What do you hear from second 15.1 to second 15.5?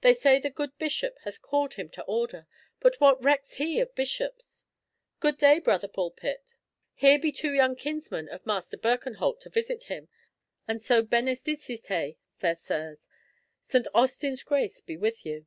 you!"